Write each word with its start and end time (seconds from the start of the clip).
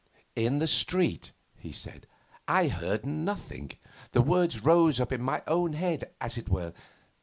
'In 0.35 0.57
the 0.57 0.65
street,' 0.65 1.31
he 1.55 1.71
said, 1.71 2.07
'I 2.47 2.69
heard 2.69 3.05
nothing; 3.05 3.73
the 4.13 4.21
words 4.23 4.63
rose 4.63 4.99
up 4.99 5.11
in 5.11 5.21
my 5.21 5.43
own 5.47 5.73
head, 5.73 6.09
as 6.19 6.39
it 6.39 6.49
were. 6.49 6.73